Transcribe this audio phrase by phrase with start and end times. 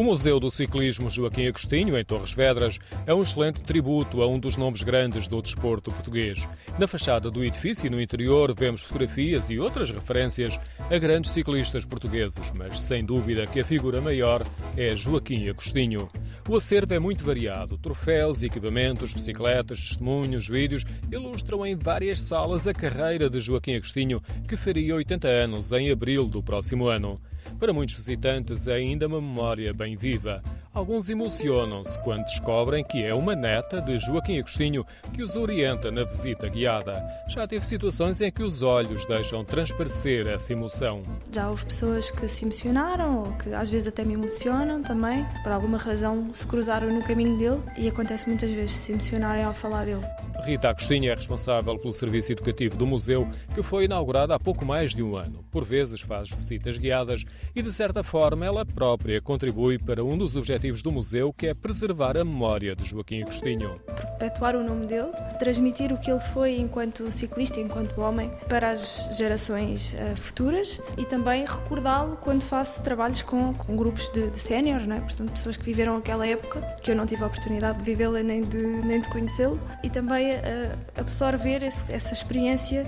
[0.00, 4.38] O Museu do Ciclismo Joaquim Agostinho, em Torres Vedras, é um excelente tributo a um
[4.38, 6.48] dos nomes grandes do desporto português.
[6.78, 10.58] Na fachada do edifício e no interior vemos fotografias e outras referências
[10.90, 14.42] a grandes ciclistas portugueses, mas sem dúvida que a figura maior
[14.74, 16.08] é Joaquim Agostinho.
[16.48, 17.76] O acervo é muito variado.
[17.76, 20.82] Troféus, equipamentos, bicicletas, testemunhos, vídeos
[21.12, 26.26] ilustram em várias salas a carreira de Joaquim Agostinho, que faria 80 anos em abril
[26.26, 27.20] do próximo ano.
[27.60, 30.42] Para muitos visitantes é ainda uma memória bem viva.
[30.72, 36.04] Alguns emocionam-se quando descobrem que é uma neta de Joaquim Agostinho que os orienta na
[36.04, 37.04] visita guiada.
[37.28, 41.02] Já teve situações em que os olhos deixam transparecer essa emoção.
[41.32, 45.26] Já houve pessoas que se emocionaram ou que às vezes até me emocionam também.
[45.42, 49.52] Por alguma razão se cruzaram no caminho dele e acontece muitas vezes se emocionarem ao
[49.52, 50.06] falar dele.
[50.44, 54.94] Rita Agostinho é responsável pelo serviço educativo do museu, que foi inaugurado há pouco mais
[54.94, 55.44] de um ano.
[55.50, 60.36] Por vezes faz visitas guiadas e, de certa forma, ela própria contribui para um dos
[60.36, 63.80] objetivos do museu, que é preservar a memória de Joaquim Agostinho.
[64.18, 65.08] Perpetuar o nome dele,
[65.38, 71.06] transmitir o que ele foi enquanto ciclista, enquanto homem, para as gerações uh, futuras e
[71.06, 75.00] também recordá-lo quando faço trabalhos com, com grupos de, de séniores, é?
[75.00, 78.42] portanto, pessoas que viveram aquela época, que eu não tive a oportunidade de vivê-la nem
[78.42, 82.84] de, nem de conhecê-lo, e também uh, absorver esse, essa experiência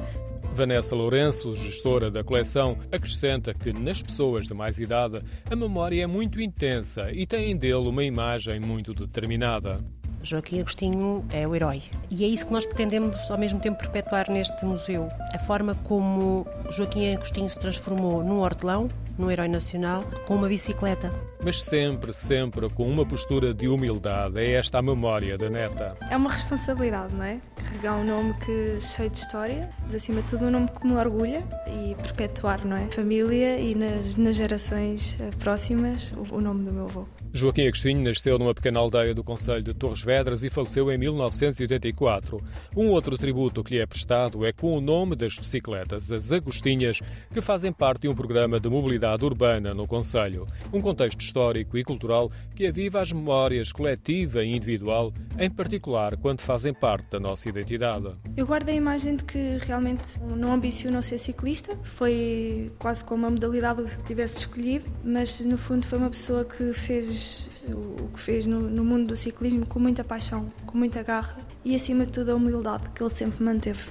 [0.55, 6.06] Vanessa Lourenço, gestora da coleção, acrescenta que nas pessoas de mais idade a memória é
[6.06, 9.83] muito intensa e têm dele uma imagem muito determinada.
[10.23, 11.83] Joaquim Agostinho é o herói.
[12.11, 15.09] E é isso que nós pretendemos ao mesmo tempo perpetuar neste museu.
[15.34, 21.12] A forma como Joaquim Agostinho se transformou num hortelão, num herói nacional, com uma bicicleta.
[21.45, 24.39] Mas sempre, sempre com uma postura de humildade.
[24.39, 25.97] É esta a memória da neta.
[26.09, 27.41] É uma responsabilidade, não é?
[27.56, 30.95] Carregar um nome que cheio de história, mas acima de tudo um nome que me
[30.95, 32.87] orgulha e perpetuar, não é?
[32.91, 37.06] Família e nas, nas gerações eh, próximas o, o nome do meu avô.
[37.33, 42.39] Joaquim Agostinho nasceu numa pequena aldeia do Conselho de Torres Vedras e faleceu em 1984.
[42.77, 47.00] Um outro tributo que lhe é prestado é com o nome das bicicletas, as Agostinhas,
[47.33, 50.47] que fazem parte de um programa de mobilidade urbana no Conselho.
[50.71, 56.43] Um contexto histórico e cultural que aviva as memórias coletiva e individual, em particular quando
[56.43, 58.12] fazem parte da nossa identidade.
[58.37, 63.31] Eu guardo a imagem de que realmente não ambicionou ser ciclista, foi quase como uma
[63.31, 68.47] modalidade que tivesse escolhido, mas no fundo foi uma pessoa que fez o que fez
[68.47, 72.33] no, no, mundo do ciclismo com muita paixão, com muita garra e acima de tudo
[72.33, 73.91] a humildade que ele sempre manteve.